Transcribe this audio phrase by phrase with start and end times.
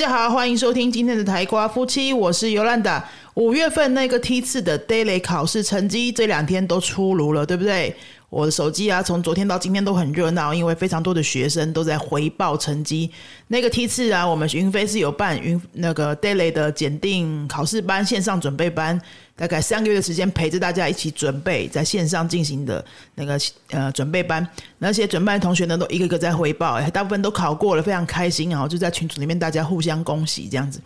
[0.00, 3.06] 大家好，欢迎收听今天的台瓜夫妻，我是尤兰达。
[3.34, 7.94] 五月份那个梯次的 daily 考试成绩这两天都出炉了，对不对？
[8.30, 13.10] 我的手机啊，从昨天到今天都很热闹，因为非常多的学生都在回报成绩。
[13.48, 18.98] 那个梯次啊，我们云飞是有办云那个 daily 的检定考试班线上准备班，
[19.34, 22.82] 大概三个月的时间陪着大家一起准备，在线上进行的
[23.16, 23.36] 那个
[23.70, 24.46] 呃准备班。
[24.78, 28.70] 那些准备同学呢，都一个个在回报，大部分都考过了，非常开心然后！
[28.70, 30.80] 就在群组里面大家互相恭喜这样子。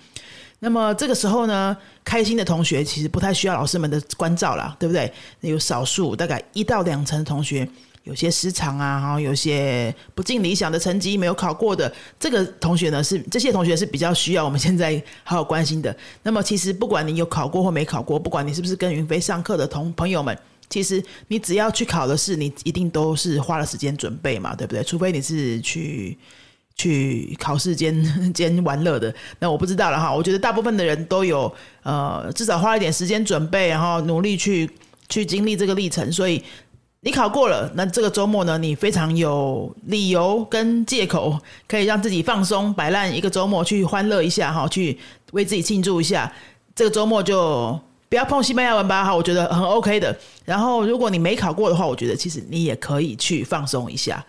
[0.65, 5.13] 那么这个时候呢，开心的同学其实不太需要老师们的关照啦，对不对？
[5.43, 7.69] 有少数大概一到两成的同学
[8.05, 15.95] 有些失常啊，然后有些不尽理想的成绩没有考过的，这个同学呢是这些同学是比较需要我们现在好好关心的。
[16.23, 20.35] 那么其实不管你有考过或没考过，不管你是不是跟云飞上课的同朋友们，
[20.71, 24.83] 其实你只要去考的试，你一定都是花了时间准备嘛，对不对？
[24.83, 26.17] 除非你是去。
[26.77, 27.95] 去考试兼
[28.35, 30.13] 兼玩乐的，那我不知道了哈。
[30.15, 34.69] 我觉得大部分的人都有呃，至少花一点时间准备，然后努力去
[35.09, 36.11] 去经历这个历程。
[36.11, 36.43] 所以
[37.01, 44.99] 你考过了，那这个周末呢，你非常有理由跟借口，可以让自己放松摆烂一个周末，去欢乐一下哈，去
[45.33, 46.33] 为自己庆祝一下。
[46.75, 47.79] 这个周末就
[48.09, 50.17] 不要碰西班牙文吧哈，我觉得很 OK 的。
[50.45, 54.25] 然后如果你没考过的话，我觉得其实你也可以去放松一下。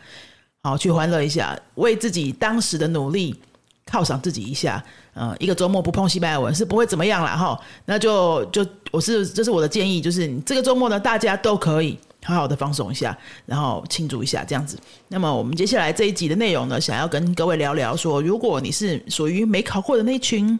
[0.66, 3.40] 好，去欢乐一下，为自己当时的努力
[3.88, 4.84] 犒赏自己一下。
[5.14, 7.56] 嗯，一个周末不碰西班牙文是不会怎么样了哈。
[7.86, 14.76] 那就就我是这是我的建议，就是这个周末呢，大家都可以好好的放松一下，然后庆祝一下这样子。
[15.08, 20.60] 那么我们接下来这一集的内容呢，想要跟各位聊聊说，如果你是属于没考过的那群。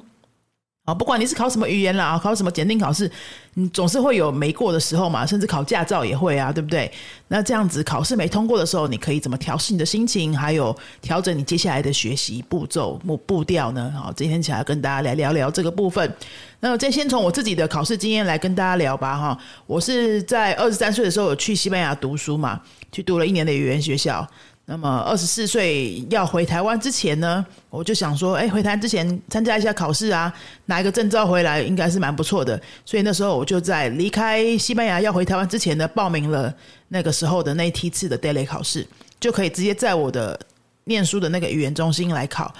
[0.86, 3.10] 啊，不管你是考什么语言啦，考什么检定考试，
[3.56, 6.92] 你总是会有没过的时候嘛，甚至考驾照也会啊，对不对？
[7.28, 13.92] 那这样子考试没通过的时候，你可以怎么调试你的心情，还有调整你接下来的学习步骤、步步调呢？
[14.00, 16.16] 好，今天起来跟大家来聊聊这个部分。
[16.60, 22.62] 那再先从我自己的考试经验来跟大家聊吧，哈，我是在二十三岁的时候有去西班牙读书嘛，
[22.92, 24.28] 去读了一年的语言学校。
[24.68, 30.34] 那么二十四岁要回台湾之前呢，我就想说，哎，回台之前参加一下考试啊，
[30.66, 32.60] 拿一个证照回来应该是蛮不错的。
[32.84, 36.52] 所以那时候我就在离开西班牙要回台湾之前呢，报名了
[36.88, 38.86] 那个时候的那梯次的 daily 考试，
[39.20, 40.40] 就可以直接在我的
[40.86, 42.52] 念书的那个语言中心来考，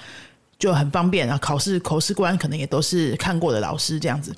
[0.60, 1.36] 就很方便啊。
[1.38, 4.32] 考试口试官可能也都是看过的老师这样子。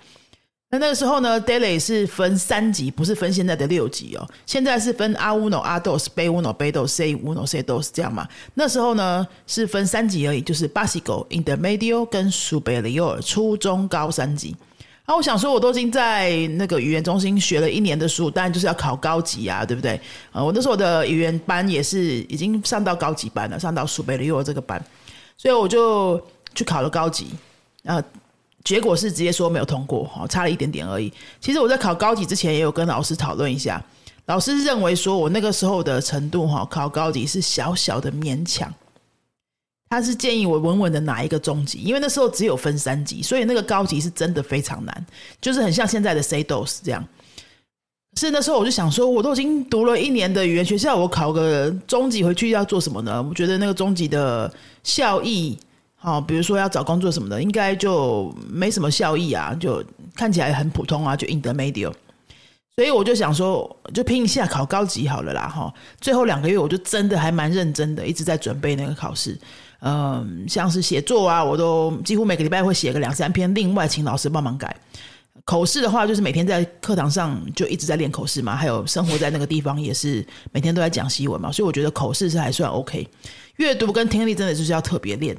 [0.70, 4.28] 那那个时候呢，daily 是分三级，不是分现在的六级哦。
[4.44, 8.28] 现在是分 A uno、A dos、B uno、B dos、C uno、C dos 这样嘛。
[8.52, 14.54] 那时候呢是分三级而已，就是 basico、intermedio 跟 superior 初中高三级。
[15.06, 19.98] 啊，我想说，我都已经在那个语言中心学了一年的书，当然就是要考高级啊，对不对？
[20.32, 24.84] 啊，我那时候的语言班也是已经上到高级班了，上到 superior 这个班，
[25.38, 26.22] 所以我就
[26.54, 27.28] 去考了高级
[27.86, 28.04] 啊。
[28.68, 31.10] 结果是直接说没有通过，哈，差了一点点而已。
[31.40, 33.82] 其实我在考高级之前也有跟老师讨论一下，
[34.26, 38.70] 老师认为说我那个时候的程度，哈，考高级是小小的勉强。
[39.88, 45.06] 他是建议我稳稳的拿一个中级，因为那时候只有分三级，所以那个高级是真的非常难，
[45.40, 47.02] 就是很像现在的 C dos 这样。
[48.18, 53.22] 是那时候我就想说，我都已经读了一年的语言学校，我考个中级回去要做什么呢？
[53.26, 54.52] 我觉得那个中级的
[54.84, 55.58] 效益。
[56.00, 61.92] 好，比如说要找工作什么的，应该就没什么效益啊，就看起来很普通啊，就 in the media。
[62.76, 65.74] 所以我就想说，就拼一下考高级好了啦，哈。
[66.00, 69.36] 最后两个月，我就真的还蛮认真的，一直在准备那个考试。
[69.80, 74.76] 嗯，像是写作啊，我都几乎每个礼拜会写个两三篇，另外请老师帮忙改。
[75.44, 83.08] 口试的话，就是每天在课堂上就一直在练口试嘛，还有生活在那个地方也是每天都在讲西文嘛，所以我觉得口试是还算 OK。
[83.56, 85.36] 阅读跟听力真的就是要特别练。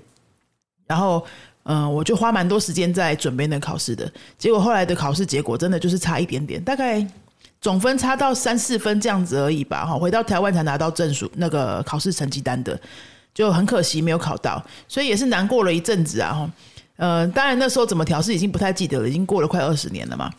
[0.90, 1.24] 然后，
[1.66, 4.12] 嗯，我就花蛮多时间在准备那考试的。
[4.40, 7.06] 结果后来的考试结果真的就是差一点点，大概
[7.62, 9.86] 总分差到三四分这样子而已吧。
[9.86, 12.78] 哈，回到台湾才拿到证书，那个考试成绩单的，
[13.36, 16.34] 就很可惜没有考到，所以也是难过了一阵子啊。
[16.34, 16.50] 哈，
[16.98, 20.32] 呃，当然那时候怎么调试已经不太记得了，已经过了快二十年了嘛。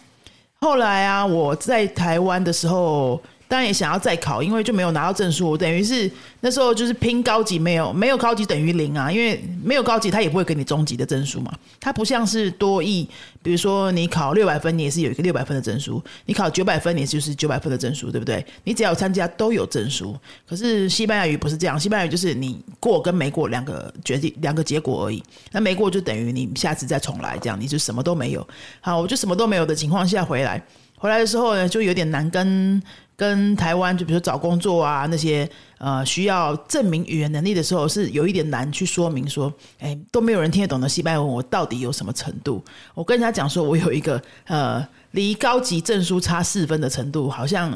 [0.61, 3.23] 后来啊，我在台湾的时候。
[3.51, 6.09] 当然也想要再考，因为就没有拿到证书，等于是
[6.39, 11.53] 那时候就是拼高级，没有没有高级等于零啊，因为没有高级，他也不会给你中级的证书嘛。
[11.81, 13.09] 它不像是多亿，
[13.43, 18.47] 比如说你考六百分，你也是有一个六百分的证书；你考九百分，你就是九百分的证书，对不对？
[18.63, 20.17] 你只要参加都有证书。
[20.49, 25.21] 可是西班牙语不是这样，西班牙语就是你过跟没过两个决定两个结果而已。
[25.51, 28.47] 那没过就等于你下次再重来，这样你就什么都没有。
[28.81, 30.63] 好，我就什么都没有的情况下回来。
[30.97, 32.81] 回来的时候呢，就有点难跟
[33.21, 35.47] 跟台湾，就比如说找工作啊那些
[35.77, 42.65] 呃需要证明语言能力的时候，是有一点难去说明说，哎，都没有人听得懂的西班牙文，我到底有什么程度？
[42.95, 47.71] 我跟人家讲说我有一个呃离高级证书差四分的程度，好像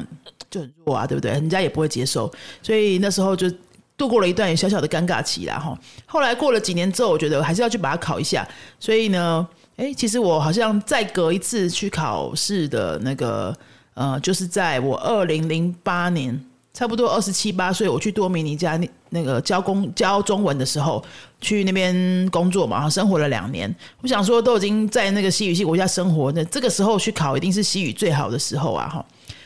[0.49, 1.29] 就很弱啊，对不对？
[1.33, 2.33] 人家也不会接受，
[2.63, 3.47] 所以那时候就
[3.95, 5.77] 度过了一段小小的尴尬期啦，哈。
[6.07, 8.47] 后来过了几年之后，我觉得还是要去把它考一下，
[8.79, 9.47] 所以呢。
[9.77, 13.53] 哎，其实我好像再隔一次去考试的那个，
[13.95, 16.39] 呃，就是在我二零零八年，
[16.73, 21.03] 差不多二十七八岁，我去多米尼加那那个教工教中文的时候，
[21.39, 23.73] 去那边工作嘛，生活了两年。
[24.01, 28.87] 我想说，都已经在那个西语系国家生活，那这个时候去考，一定是西语最好的时候啊！
[28.89, 29.05] 哈，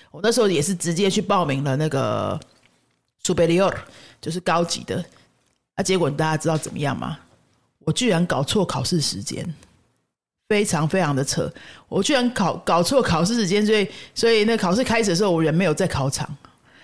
[0.09, 2.39] 我那时候也是直接去报名了那个
[3.23, 3.73] superior，
[4.19, 5.05] 就是高级的。
[5.75, 7.19] 啊，结果大家知道怎么样吗？
[7.85, 9.45] 我居然搞错考试时间。
[10.49, 11.47] 非常非常的扯，
[11.87, 16.27] 我居然考搞错考试时间，所以所以那考试开始的时候，我人没有在考场。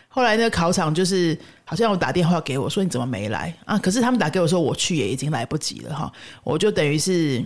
[0.08, 1.36] 后来那考场就是
[1.66, 3.76] 好像我打电话给我说你怎么没来啊？
[3.80, 6.14] 可是他们打给我说我去也已经来不及了哈，
[6.44, 7.44] 我就等于是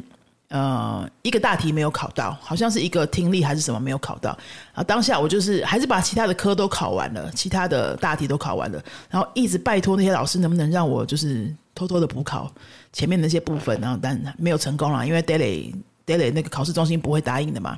[0.50, 4.38] 呃一个大题没有考到，好像是一个听力还是什么没有考到
[4.74, 4.84] 啊。
[4.84, 12.54] 当下我就是还是把其他的科都考完了，其他的大题都考完了，然后一直拜托那些老师能不能让我就是偷偷的补考
[12.92, 15.74] 前面那些部分，然后但没有成功了，因为 daily。
[16.10, 17.78] Daily 那个考试中心不会答应的嘛，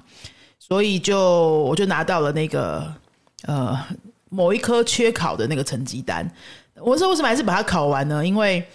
[0.57, 1.19] 所以就
[1.63, 2.91] 我就拿到了那个
[3.43, 3.77] 呃
[4.29, 6.25] 某一科缺考的那个成绩单。
[6.75, 8.25] 我说为什么还是把它考完呢？
[8.25, 8.65] 因为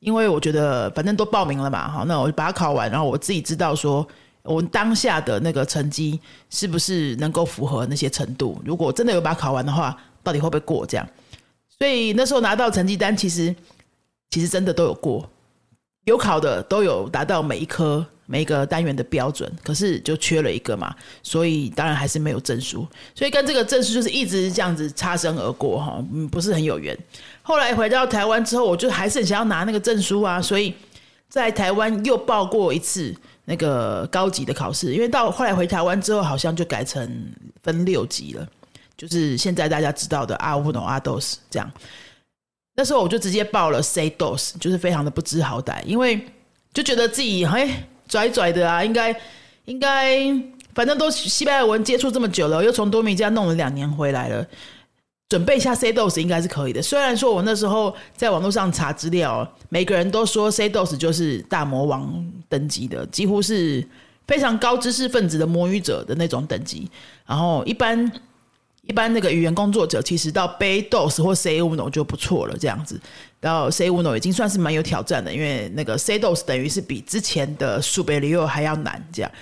[0.00, 4.06] 因为我觉得反正都报名了嘛，好，那我就把它考完，然后我自己知道说
[4.42, 6.18] 我当下的那个成绩
[6.50, 8.60] 是不是能够符合那些程度。
[8.64, 10.84] 如果真的有把它考完的话，到底会不会过？
[10.84, 11.06] 这样，
[11.78, 13.54] 所以那时候拿到成绩单，其实
[14.30, 15.28] 其实真的都有过，
[16.04, 18.04] 有考的都有达到每一科。
[18.32, 26.98] 每个单元的标准，可是就缺了一个嘛，所以当然还是没有证书，所以跟这个证书就是一直这样子擦身而过哈，嗯，不是很有缘。
[27.42, 30.72] 后来回到台湾之后，我就还是很想要拿那个证书啊，所以
[31.28, 33.14] 在台湾又报过一次
[33.44, 37.06] 那个高级的考试，因为到后来回台湾之后，好像就改成
[37.62, 38.48] 分六级了，
[38.96, 41.70] 就是现在大家知道的阿乌诺阿豆斯这样。
[42.74, 46.24] 那时候我就直接报了 C dos，就是非常的不知好歹，因为
[46.72, 47.88] 就觉得自己哎。
[48.12, 49.08] 拽拽的啊，应该
[49.64, 50.18] 应该，
[50.74, 54.46] 反正都西班牙文接触这么久了，又从多米加弄了两年回来了，
[55.30, 56.82] 准备一下 C dos 应该是可以的。
[56.82, 63.82] 虽然说我那时候在网络上查资料，每个人都说 C dos 就是大魔王等级的，几乎是
[64.26, 66.90] 非常高知识分子的魔语者的那种等级。
[67.24, 68.12] 然后一般
[68.92, 73.00] 一般那个语言工作者，其实到 B dos 或 C uno 就不错了，这样子。
[73.40, 79.32] 到 C uno 已经算是蛮有挑战的，因为那个 C dos 等于是比之前的数贝里奥还要难，这样。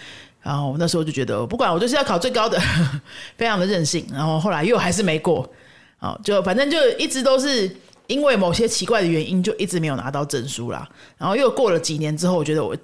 [0.41, 2.62] 然后那时候就觉得，不管我就是要考最高的，
[3.37, 4.06] 非常的任性。
[4.12, 5.50] 然后后来又还是没过，
[5.99, 7.69] 哦，就反正就一直都是
[8.06, 10.88] 因为某些奇怪的原因，就一直没有拿到证书啦。
[11.19, 12.76] 然后又过了几年之后，我觉得我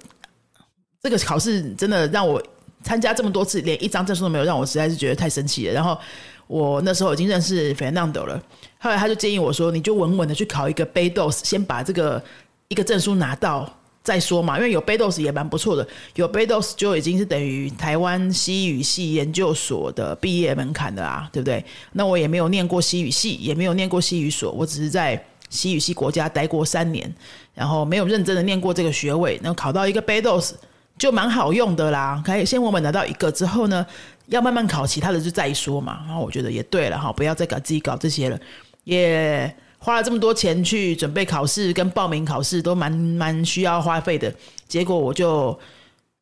[1.01, 2.43] 这个考试真的让我
[2.83, 5.73] 参加这么多次，连一张证书都没有，让我实在是觉得太生气了。
[5.73, 5.97] 然后。
[6.47, 8.41] 我那时候已经认识 Fernando 了，
[8.79, 12.23] 后来他就建议我说：“你就稳稳的去考一个 b 贝 dos，先把这个
[12.69, 13.69] 一个证书拿到
[14.01, 14.57] 再说嘛。
[14.57, 15.85] 因为有 b 贝 dos 也蛮不错的，
[16.15, 21.61] 有 b 贝 dos 就已经是等于台湾西语系研究所的毕业门槛的啦，对不对？
[21.91, 27.13] 那我也没有念过西语系，也没有念过西语所，我只是在西语系国家待过三年，
[27.53, 30.51] 然后没有认真的念过这个学位，然后考到一个 b 贝 dos
[30.97, 32.23] 就蛮好用的啦。
[32.25, 33.85] 可以先稳稳拿到一个之后呢？”
[34.27, 36.03] 要慢慢考，其他的就再说嘛。
[36.05, 38.39] 然后我觉得也对了哈，不要再搞自己搞这些了。
[38.83, 44.33] 也花了这么多钱去准备考试跟报名考试，都蛮蛮需要花费的。
[44.67, 45.57] 结果我就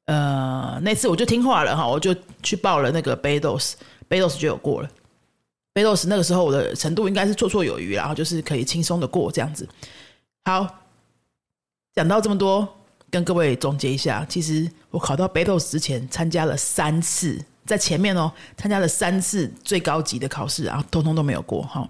[0.06, 4.90] 呃那次我就听话了哈，我就去报了那个 b a d o s b a d o s 就有过了。
[5.74, 9.68] b a d o s 那个时候我的程度应该是绰绰有余，然后就是可以轻松的过这样子。
[10.44, 10.68] 好，
[11.94, 12.68] 讲到这么多，
[13.10, 17.44] 跟各位总结一下，其实我考到贝 dos 之前参加了三次。
[17.66, 21.88] 在前面哦，参加了三次最高级的考试，然后通通都没有过哈。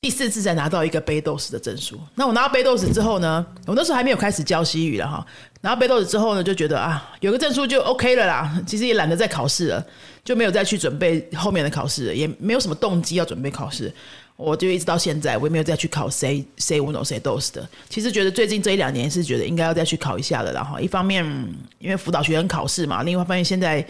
[0.00, 1.98] 第四次才拿到一个贝豆斯的证书。
[2.14, 5.26] 那我拿到贝豆斯之后呢，我那时候还没有开始教西语了哈。
[5.60, 8.62] 拿到贝豆斯之后呢，就觉得啊，有个证书就 OK 了啦。
[8.64, 9.84] 其实也懒得再考试了，
[10.22, 13.92] 就没有再去准备后面的考试，也没有什么动机要准备考试。
[14.36, 17.68] 我就一直到现在，我也没有再去考 C C 五 no C 豆斯的。
[17.88, 21.24] 其实觉得最近这一两年是觉得应该要再去考一下的，然后一方面
[21.80, 23.84] 因为辅导学生考试嘛，另外一方面现在。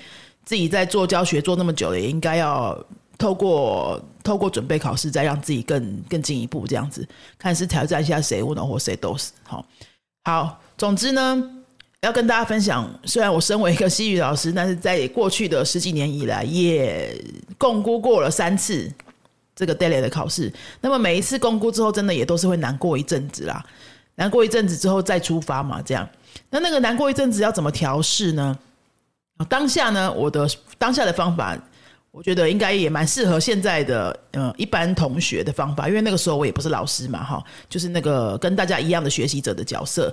[0.48, 2.82] 自己在做教学做那么久了，也应该要
[3.18, 9.62] 透过透过准备考试，再让自己更更进一步这样子，看是挑战一下谁，我能或谁都是好。
[10.24, 11.50] 好，总之呢，
[12.00, 17.14] 要跟大家分享，虽然我身为一个西语老师，但是在过去的十几年以来，也
[17.58, 18.90] 共估过了三次
[19.54, 20.50] 这个 daily 的考试。
[20.80, 23.62] 那么每一次共估之后，真的也都是会难过一阵子啦。
[24.14, 26.08] 难过一阵子之后再出发嘛，这样。
[26.48, 28.58] 那那个难过一阵子要怎么调试呢？
[29.44, 31.58] 当下呢，我的当下的方法。
[32.10, 40.12] 我觉得应该也蛮适合现在的呃一般同学的方法，因为那个时候我也不是老师嘛，哈，就是那个跟大家一样的学习者的角色，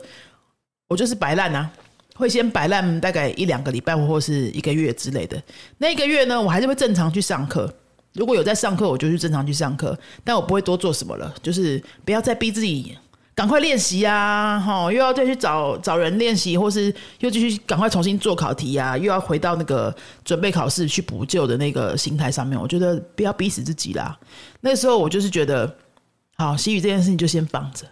[0.90, 1.72] 我就是摆烂啊，
[2.16, 5.42] 会先摆烂大概一两个礼拜或是一个月之类的。
[5.78, 7.74] 那个月呢，我还是会正常去上课，
[8.14, 12.96] 如果有在上课，我就去正常去上课，但我不会多做什么了，就是不要再逼自己。
[13.36, 14.58] 赶快练习啊！
[14.58, 18.98] 哈，又要再去找找人练习，或是又继续赶快重新做考题啊！
[18.98, 22.58] 又要回到那个准备考试去补救的那个心态上面。
[22.58, 24.18] 我觉得不要逼死自己啦。
[24.62, 25.76] 那时候我就是觉得，
[26.38, 27.86] 好，习语这件事情就先放着，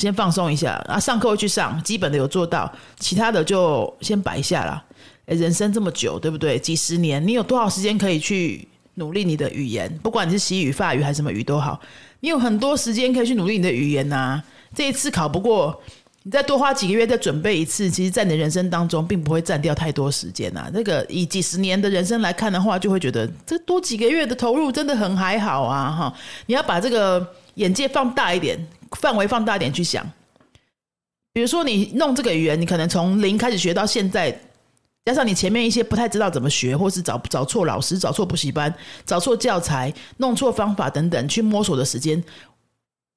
[0.00, 0.98] 先放松一下啊。
[0.98, 4.84] 上课会去上，基本的有做到，其他的就先摆下啦。
[5.26, 6.58] 哎，人生这么久，对不对？
[6.58, 9.96] 几十年，你有多少时间可以去努力你的语言？
[10.02, 11.80] 不管你是习语、法语还是什么语都好。
[12.20, 14.42] 你有很多时间可以去努力你的语言呐。
[14.74, 15.82] 这一次考不过，
[16.22, 20.70] 你再多花几个月再准备一次，其实，在你的人生当中，并不会占掉太多时间呐。
[20.72, 25.90] 那个以几十年的人生来看的话，就会觉得这多几个月的投入真的很还好啊！
[25.90, 26.14] 哈，
[26.46, 28.64] 你要把这个眼界放大一点，
[28.98, 30.08] 范围放大一点去想。
[31.32, 34.40] 比如说，你弄这个语言，你可能从零开始学到现在。
[35.06, 38.72] 加上你前面一些不太知道怎么学，或是找找错老师、找错补习班、
[39.06, 42.22] 找错教材、弄错方法等等，去摸索的时间，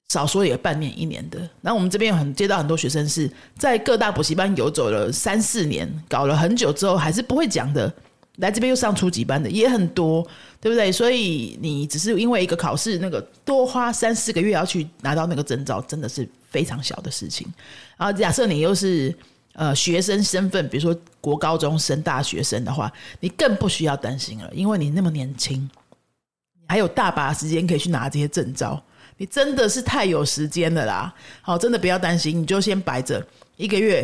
[0.08, 1.38] 少说也半年一年的。
[1.60, 7.92] 那我们这边有很接到很多学生是在各大补习班游走了三四年，搞了很久之后还是不会讲的，
[8.36, 10.26] 来这边又上初级班的也很多，
[10.62, 10.90] 对不对？
[10.90, 17.46] 所以你只是因为一个考试，那个多花三四个月要去拿到那个证照，真的是非常小的事情。
[17.98, 19.14] 然后假设你又是。
[19.54, 25.62] 呃，学生身份，比如说国高中生、大学生的话，你更不需要担心了，因为你那么年轻，
[26.54, 28.82] 你还有大把时间可以去拿这些证照，
[29.16, 31.14] 你真的是太有时间了啦！
[31.40, 33.24] 好，真的不要担心，你就先摆着，
[33.56, 34.02] 一个月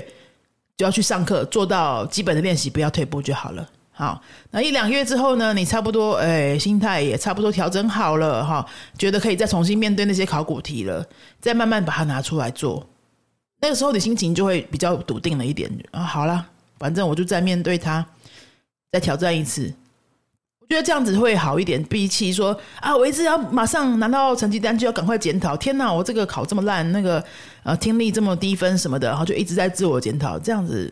[0.77, 3.69] 就要去上课，做到基本的练习，不要退步就好了。
[3.91, 8.65] 好，那一两个月之后呢，你差不多，哎，心态也差不多调整好了，哈，
[8.97, 11.05] 觉得可以再重新面对那些考古题了，
[11.41, 12.89] 再慢慢把它拿出来做。
[13.61, 16.03] 那个时候，你心情就会比较笃定了一点啊。
[16.03, 16.47] 好了，
[16.79, 18.05] 反正我就再面对他，
[18.91, 19.73] 再挑战一次。
[20.61, 25.57] 我觉得这样子会好一点，比起说啊，我一直要马上拿到成绩单就要赶快检讨。
[25.57, 27.23] 天哪，我这个考这么烂，那个
[27.65, 30.89] 呃听力这么低分什么的，然后就一直在自我检讨，这样子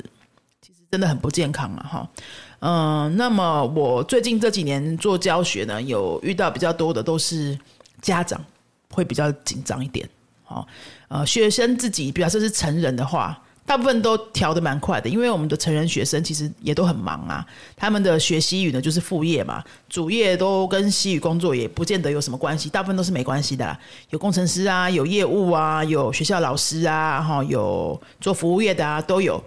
[0.60, 1.87] 其实真的很不健康啊！
[1.88, 2.10] 哈，
[2.58, 7.56] 嗯，那么我最近这几年做教学呢，有遇到比较多的都是
[8.02, 8.44] 家长
[8.90, 10.06] 会比较紧张一点，
[10.44, 10.66] 好。
[11.08, 17.46] 呃，学生自己表示是成人的话，大部分都调的蛮快的，因为我们的成人学生其实也都很忙啊。
[17.76, 23.78] 他们的学习语呢就是副业嘛，主业都跟西语工作也不见得有什么关系，大部分都是没关系的。
[24.10, 29.42] 有工程师啊，有业务啊，有学校老师啊，哈，有做服务业的啊，都有。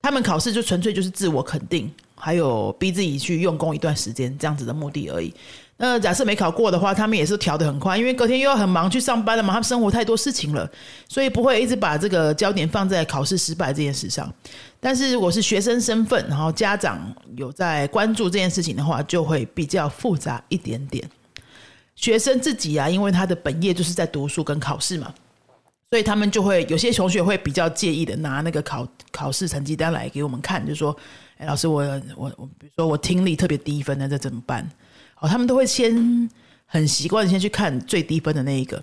[0.00, 5.34] 他们考试就纯粹就是自我肯定，还有逼自己去用功一段时间这样子的目的而已。
[5.80, 10.68] 那假设没考过的话，他们也是调的很快，因为隔天又要很忙去上班了嘛，他们生活太多事情了，
[11.08, 14.28] 所以不会一直把这个焦点放在考试失败这件事上。
[14.80, 17.00] 但是如果是学生身份，然后家长
[17.36, 21.08] 有在关注这件事情的话，就会比较复杂一点点。
[21.94, 25.14] 学生自己啊，因为他的本业就是在读书跟考试嘛，
[25.90, 30.96] 所以他们就会有些同学会比较介意的拿那个考考试成绩单来给我们看，就说
[31.38, 31.82] ：“哎，老师，我
[32.16, 34.68] 我我，比如说我听力特别低分，那这怎么办？”
[35.20, 36.30] 哦，他们都会先
[36.64, 38.80] 很习惯先去看最低分的那一个，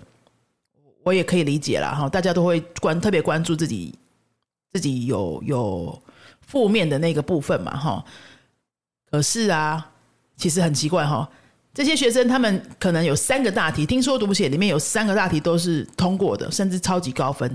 [1.02, 1.94] 我也可以理解啦。
[1.94, 3.94] 哈，大家都会关特别关注自己
[4.72, 6.02] 自己有有
[6.40, 8.04] 负面的那个部分嘛，哈。
[9.10, 9.90] 可是啊，
[10.36, 11.26] 其实很奇怪哈，
[11.72, 17.50] 这些学生他们可能有三个大题，听说读写里面有三个大题都是通过的，甚至超级高分，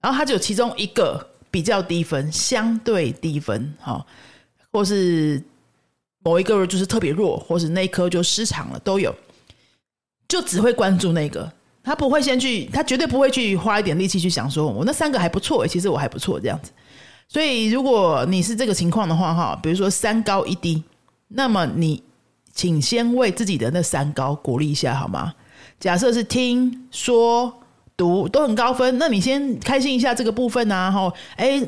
[0.00, 4.04] 然后他就有其中一个比较低分，相对低分，哈，
[4.72, 5.40] 或是。
[6.26, 9.14] 某一个人就是特别弱，或者那一颗就失常了，都有，
[10.26, 11.48] 就只会关注那个，
[11.84, 16.72] 他不会先去，他绝对不会去花一点力气去想说，我那三个还不错，其实我还不错这样子。
[17.28, 20.82] 所以如果你是这个情况的话，哈，比如说三高一低，
[21.28, 22.02] 那么你
[22.52, 25.32] 请先为自己的那三高鼓励一下好吗？
[25.78, 27.62] 假设是听说
[27.96, 31.62] 读都很高分，那你先开心一下这个部分啊，哈，哎。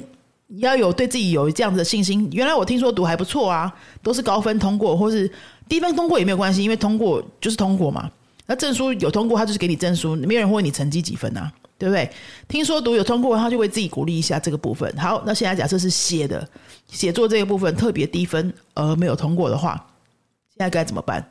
[0.48, 2.28] 你要有对自己有这样子的信心。
[2.32, 5.30] 原来我听说读还不错啊，都是高分通过，或是
[5.68, 8.10] 低分通过也没有关系，因为通过就是通过嘛。
[8.46, 11.52] 那证书有通过，他就是给你证书，没有人问你成绩几分啊。
[11.80, 12.10] 对不对？
[12.48, 14.92] 听说读有通过，他就为自己鼓励一下这个部分。
[14.96, 16.44] 好，那现在假设是写的
[16.88, 19.74] 写作这个部分特别低分而没有通过的话，
[20.48, 21.24] 现在该怎么办？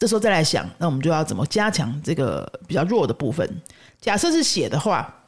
[0.00, 3.48] 这时候再来想，那我们就要怎么加强这个比较弱的部分？
[4.00, 5.19] 假设是写的话，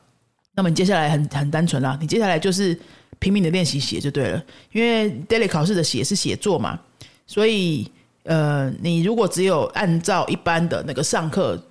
[0.55, 2.79] 那么你接下来很很单纯啦，你接下来就是
[3.19, 6.79] 拼命的练习写就对了，因为 daily 考试的写是写作嘛，
[7.27, 7.91] 所以
[8.25, 11.63] 呃，你如果只有按照一般的那个上课。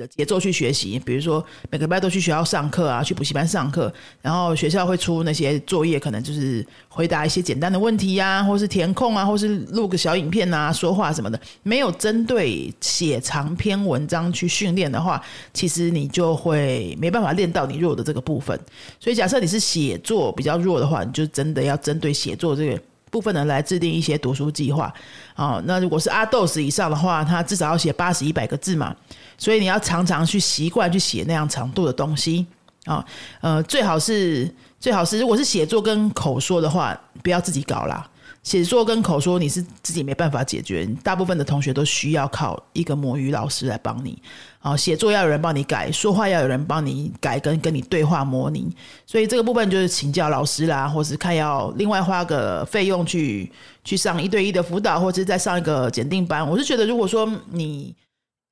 [0.00, 3.92] 的节奏去学习，比如说每个礼拜都去学校上课啊，去补习班上课，
[4.22, 11.38] 然后学校会出那些作业，可能就是回答一些简单的问题呀，或是填空啊，或是录个小影片啊，说话什么的。
[11.62, 18.58] 没有针对写长篇文章去训练的话，其实你就会没办法练到你弱的这个部分。
[18.98, 22.80] 所以假设你是写作比较弱的话，你就真的要针对写作这个。
[23.10, 24.92] 部分人来制定一些读书计划，
[25.34, 28.94] 啊，那如果是阿豆斯以上的话，他至少要写八十一百个字嘛，
[29.36, 32.46] 所以你要常常去习惯去写那样长度的东西，
[32.84, 33.04] 啊，
[33.40, 34.48] 呃，最好是
[34.78, 38.08] 最好是如果是写作跟口说的话，不要自己搞啦。
[38.42, 44.20] 写作跟口说你是自己没办法解决，大部分的同学都需要靠一个母语老师来帮你。
[44.60, 48.74] 啊，写作要有人帮你改，说话要有人帮你改，跟跟你对话模拟。
[49.06, 53.50] 所以这个部分就是请教老师啦，或是看要另外花个费用去
[53.84, 56.48] 去上一对一的辅导，或者再上一个检定班。
[56.48, 57.94] 我是觉得，如果说你。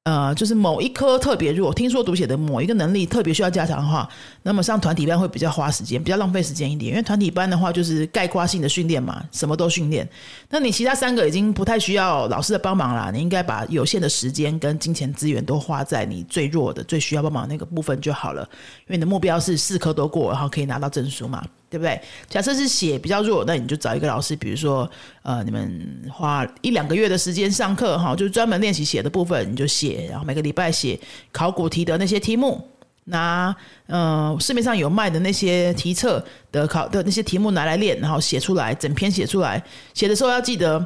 [0.08, 4.08] 呃，就是某一科特别弱，听说读写的某一个能力特别需要加强的话，
[4.42, 6.92] 那么上团体班会比较花时间，比较浪费时间一点。
[6.92, 10.08] 因为团体班的话就是概括性的训练嘛，什么都训练。
[10.48, 18.48] 那你其他三个已经不太需要老师的帮忙了，你应该把有限的时间跟金钱资源都花在你最弱的、最需要帮忙那个部分就好了。
[18.86, 21.44] 因为你的目标是四科都过，然后可以拿到证书嘛。
[21.70, 22.00] 对不对？
[22.28, 24.90] 假设是写比较弱，那你就找一个老师，比如说，
[25.22, 30.98] 呃，你们花一两个月的时间上课，哈，就专门练习写的部分，你就写，然后每个礼拜写
[31.30, 32.66] 考古题的那些题目，
[33.04, 33.54] 拿
[33.86, 39.62] 呃市面上有卖的那些题册的考的那些题目拿来练，然后写出来，整篇写出来。
[39.92, 40.82] 写的时候要记得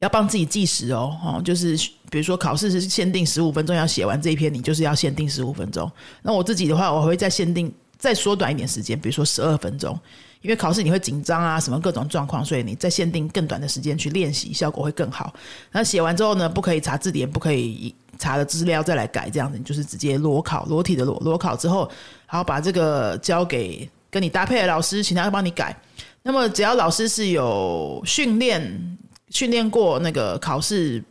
[0.00, 1.76] 要帮自己计时哦，哦，就是
[2.10, 5.90] 比如说考试是限定十五分钟要写完这一篇，你就是要限定十五分钟。
[6.22, 7.70] 那我自己的话，我会再限定。
[7.98, 9.98] 再缩短一点时间，比如说十二分钟，
[10.42, 15.32] 因为考试你会紧张啊，什么各种状况，所以你再限定更短的时间去练习，效果会更好。
[15.72, 21.90] 那写完之后呢，不可以查字典，不可以查了资料再来改，这样子你就是直接裸考，裸体的裸裸考之后，
[22.28, 25.74] 然后把这个交给跟你搭配的老师，请他帮你改。
[26.22, 28.98] 那么只要老师是有训练
[29.30, 31.02] 训练过那个考试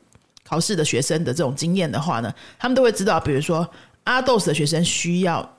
[0.44, 3.68] 考试的学生的这种经验的话呢，他们都会知道，比如说
[4.04, 5.53] 阿豆斯的学生需要。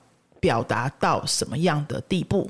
[0.45, 2.47] 表达到什么样的地步？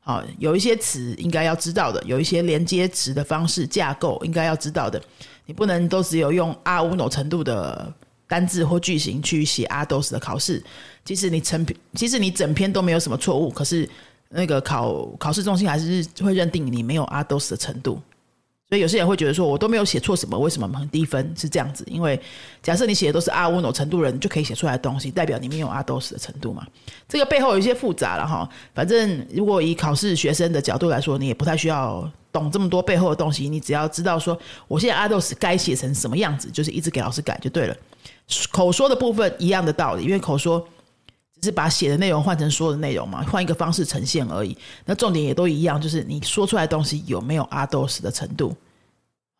[0.00, 5.00] 好，有一些词应该要知道的，有一些连接词的方式架构应该要知道的。
[5.46, 7.90] 你不能都只有用阿乌诺程度的
[8.26, 10.62] 单字或句型去写阿斗斯的考试。
[11.06, 13.88] 即使你成，即使你整篇都没有什么错误，可是
[14.28, 17.98] 那个考考试中心还是会认定你没有阿斗斯的程度。
[18.68, 21.34] 所以有些人会觉得说，我都没有写错什么，为什么很低分？
[21.34, 22.20] 是这样子，因为
[22.62, 26.66] 假设你写的都是阿乌诺程度人，就可以写出来的东西，代表你没有阿多斯的程度嘛？
[27.08, 28.46] 这个背后有一些复杂了哈。
[28.74, 37.74] 反正如果以考试学生的角度来说，你也不太需要懂这么多背后的东西，你只要知道说，我现在阿多斯该写成什么样子，就是一直给老师改就对了。
[38.50, 40.62] 口说的部分一样的道理，因为口说。
[41.40, 44.56] 只是把写的内容换成说的内容嘛，换一个方式呈现而已。
[44.84, 48.54] 那重点也都一样，就是你说出来的东西有没有阿斗斯的程度？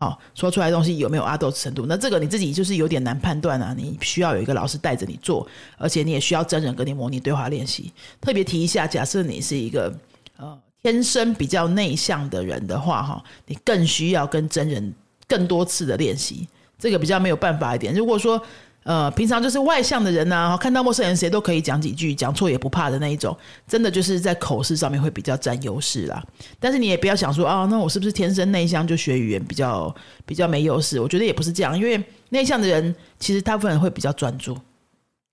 [0.00, 1.84] 好，说出来东西有没有阿斗斯程度？
[1.86, 3.74] 那这个你自己就是有点难判断啊。
[3.76, 5.44] 你需要有一个老师带着你做，
[5.76, 7.92] 而且你也需要真人跟你模拟对话练习。
[8.20, 9.92] 特别提一下，假设你是一个
[10.36, 14.94] 呃天生比较内向的人的话，哈，你更需要跟真人
[15.26, 16.48] 更多次的练习。
[16.78, 17.92] 这个比较没有办法一点。
[17.92, 18.40] 如果说
[18.84, 23.36] 呃，平常就是外向的人呐，看到陌生人谁都可以讲几句，讲错也不怕的那一种，
[23.66, 26.24] 真的就是在口试上面会比较占优势啦。
[26.58, 30.98] 但是你也不要想说啊，那我是不是天生内向就学语言比较比较没优势？
[30.98, 34.56] 我觉得也不是这样，因为内向的人其实大部分人会比较专注，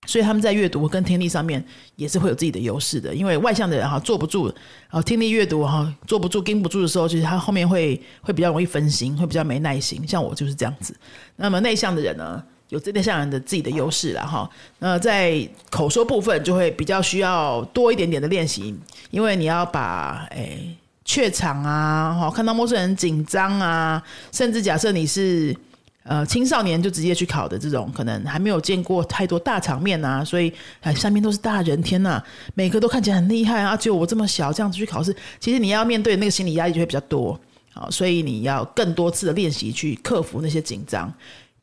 [0.06, 3.14] 所以他们在阅读跟听力上面也是会有自己的优势的。
[3.14, 10.06] 因为外向的人哈坐不住，然后听力阅读哈坐不住、盯不住的时候，其实他后面会会比较容易分心，会比较没耐心。
[10.06, 10.94] 像我就是这样子。
[11.36, 12.42] 那么内向的人呢？
[12.68, 14.48] 有这内向人的自己的优势了哈，
[14.80, 18.76] 那在口说部分就会比较需要多一点点的练习，
[19.10, 24.02] 因为你要把诶怯场啊，哈，看到陌生人紧张啊，
[24.32, 25.56] 甚至假设你是
[26.02, 32.20] 呃青少年就直接去考的这种，可能还没有见过太多大场面啊，所以哎下面都是大人，天呐，
[32.54, 37.38] 每个都看起来很厉害啊，只有我这么小这样子去考试，其实你要面对那个心理压力就会比较多，
[37.72, 41.12] 好，所以你要更多次的练习去克服那些紧张。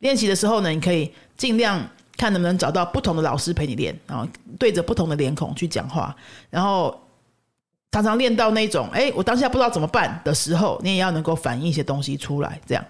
[0.04, 1.82] 练习的时候呢，你可以尽量
[2.18, 4.28] 看能不能找到不同的老师陪你练，然后
[4.60, 6.16] 对着不同的脸孔去讲话，
[6.50, 6.96] 然后
[7.92, 12.86] 常常练到那种，哎，我当下不知道怎么办的时候，你也要能够反映一些东西出来，这样。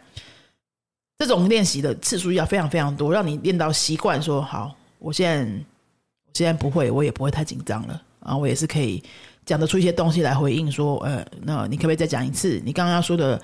[1.19, 4.21] 这种练习的次数要非常非常多，让你练到习惯。
[4.21, 9.02] 说好，我现在我现在不会，我也不会太紧张了啊，我也是可以
[9.45, 10.69] 讲得出一些东西来回应。
[10.69, 12.60] 说，呃，那你可不可以再讲一次？
[12.65, 13.41] 你刚刚要说的，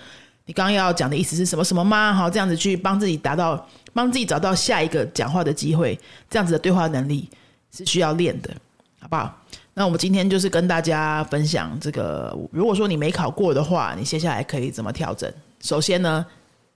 [0.50, 2.12] 你刚刚要讲的意思是什么什么吗？
[2.12, 5.96] 好，这样子去帮自己达到，帮自己找到下一个讲话的机会。
[6.28, 7.30] 这样子的对话能力
[7.72, 8.52] 是需要练的，
[9.00, 9.32] 好不好？
[9.76, 12.36] 那我们今天就是跟大家分享这个。
[12.52, 15.32] 如果说你没考过的话，你接下来可以怎么调整？
[15.62, 16.26] 首先呢。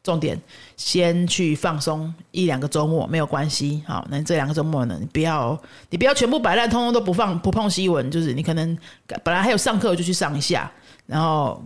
[0.04, 0.38] 重点，
[0.76, 5.58] 先去放松一两个周末没有关系，好，那这两个周末呢，你不要，
[5.90, 8.78] 你不要全部摆烂，通通都不放不碰西文，就是你可能
[9.24, 10.70] 本来还有上课就去上一下，
[11.06, 11.64] 然后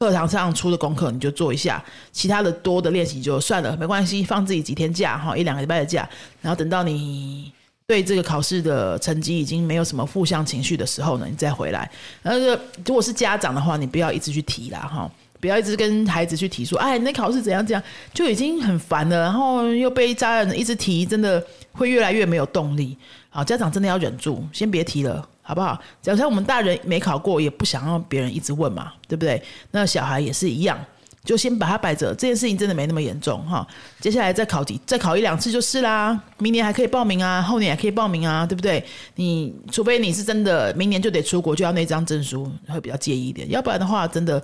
[0.00, 6.08] 课堂上出的功课你就做一下，其他的多的练习就算了，没关系，放自己几天假哈，一两个礼拜的假，
[6.40, 7.52] 然后等到你
[7.86, 11.90] 对这个考试的成绩已经没有什么负向情绪的时候呢，你再回来。
[12.22, 12.40] 然后
[12.86, 15.10] 如果是家长的话，你不要一直去提啦，哈。
[15.38, 17.82] 不要一直跟孩子去提说，哎，那考试怎样怎样，
[18.12, 19.20] 就已经很烦了。
[19.20, 22.96] 然后又被家人一直提，真的会越来越没有动力。
[23.30, 25.76] 好，家长真的要忍住，先别提了，好不好？
[26.00, 29.42] 假设我们大人没考过，也不想让别人一直问嘛，对不对？
[29.72, 30.78] 那小孩也是一样，
[31.24, 32.14] 就先把它摆着。
[32.14, 33.66] 这件事情真的没那么严重哈。
[33.98, 36.16] 接下来再考几，再考一两次就是啦。
[36.38, 38.84] 明年还可以报名啊，后年还可以报名啊，对不对？
[39.16, 43.50] 你除非你是真的明年就得出国，就要那张证书，会比较介意一点。
[43.50, 44.40] 要不然的话，真的。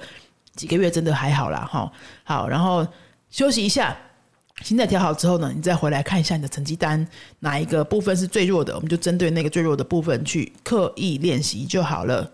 [0.57, 1.93] 几个月真的还好啦，哈，
[2.25, 2.87] 好，然后
[3.29, 3.95] 休息一下，
[4.63, 7.07] 心态调好之后呢，你再回来看一下你的成绩单，
[7.41, 12.31] 哪一个部分是最弱的，我们就针对那个最弱的部分去刻意练习就好了。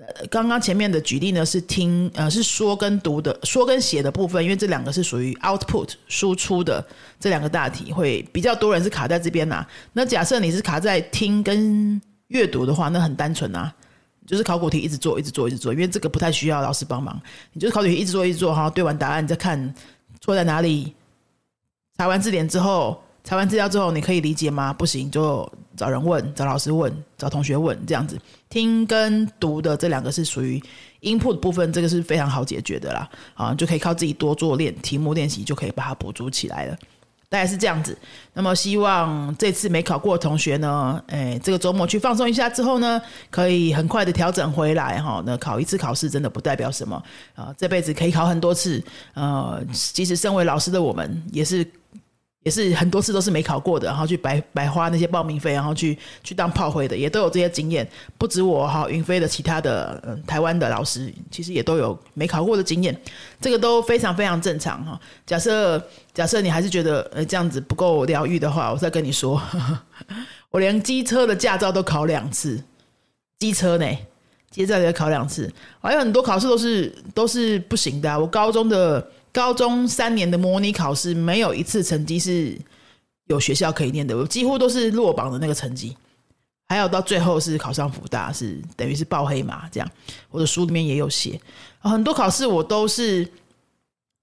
[0.00, 6.84] 呃刚刚前面的举例呢是听，呃，是说跟读的，说跟写的部分，因为这两个是属于 output 输出的
[7.18, 9.64] 这两个大题，会比较多人是卡在这边呐。
[9.92, 13.72] 那假设你是卡在听跟阅读的话，那很单纯啊。
[14.26, 17.20] 就是考古题一直做，一直做，一直做，因为这个不太需要老师帮忙。
[17.52, 19.74] 你就是考古题一直做，一直做，哈，对完答案再看
[20.20, 20.94] 错在哪里。
[22.00, 24.72] 查完字典之后，查完资料之后，你可以理解吗？
[24.72, 28.18] 不行，就找人问，找老师问，找同学问，这样子。
[28.48, 30.58] 听跟读的这两个是属于
[31.02, 33.10] input 部分，这个是非常好解决的啦。
[33.34, 36.78] 啊，就可以靠自己多做练题目练习，就可以把它补足起来了。
[37.30, 37.96] 大概是这样子，
[38.34, 45.22] 那么希望这次没考过的同学呢，诶，这个周末去放松一下之后呢，可以很快的调整回来哈。
[45.24, 47.02] 那考一次考试真的不代表什么
[47.34, 48.82] 啊，这辈子可以考很多次，
[49.14, 51.66] 呃，即使身为老师的我们也是。
[52.42, 57.86] 也是很多次都是没考过的，然后去白白花那些报名费，然后去去当炮灰的，也都有这些经验。
[58.16, 62.98] 不止我哈，云飞的其他的嗯台湾的老师，其实也都有没考过的经验，
[63.42, 64.98] 这个都非常非常正常哈。
[65.26, 65.78] 假设
[66.14, 69.38] 假设你还是觉得呃这样子不够疗愈的话，我再跟你说，
[70.50, 72.58] 我连机车的驾照都考两次，
[73.38, 73.86] 机车呢，
[74.50, 78.18] 接着也考两次，还有很多考试都是都是不行的。
[78.18, 79.06] 我高中的。
[79.32, 82.58] 高中三年的模拟考试，没有一次成绩是
[83.26, 85.96] 有学校可以念的，几乎都是落榜的那个成绩。
[86.68, 89.90] 还有到最后是考上福大，是等于是报黑马这样。
[90.30, 91.40] 我的书里面也有写，
[91.80, 93.28] 很多考试我都是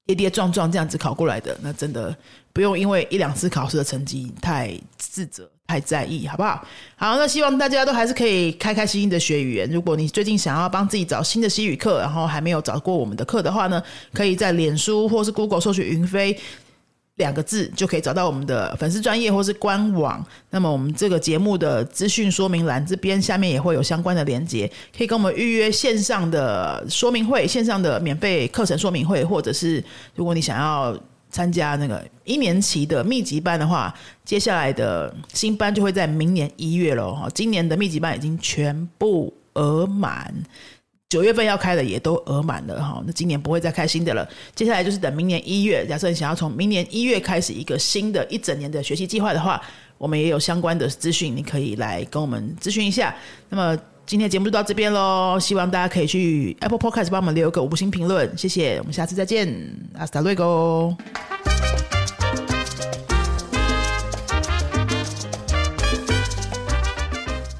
[0.05, 1.57] 跌跌撞撞这样子考过来的。
[1.61, 2.15] 那真的
[2.53, 5.49] 不用因为一两次考试的成绩太自责。
[5.67, 6.65] 太在意，好不好？
[6.95, 9.69] 好，那希望大家都还是可以开开心心的学语言。
[9.69, 16.39] 如果你最近想要帮自己找新的西语课，然后还没有找过我们的课的话呢，可以在脸书或是 Google 搜寻“云飞”
[17.15, 20.25] 两个字，就可以找到我们的粉丝专业或是官网。
[20.51, 29.83] 那么我们这个节目的资讯说明栏这边下面也会有相关的连接，可以跟我们预约线上的说明会、线上的免费课程说明会，或者是
[30.15, 30.97] 如果你想要。
[31.29, 37.13] 参加那个一年期的密集班的话，接下来的新班就会在明年一月喽。
[37.13, 40.33] 哈，今年的密集班已经全部额满，
[41.09, 43.03] 九月份要开的也都额满了哈。
[43.05, 45.85] 那今年不会再开新的了，接下来就是等明年一月。
[45.87, 49.61] 假设你想要从明年一月开始一个新的一整年的学习计划的话，
[49.97, 53.15] 我们也有相关的资讯，你可以来跟我们咨询一下。
[53.49, 53.77] 那么
[54.07, 59.53] 今天的节目就到这边喽，希望大家可以去 Apple Podcast 帮我们留个五星评论，谢谢，我们下次再见，
[59.97, 60.95] 阿斯达瑞哥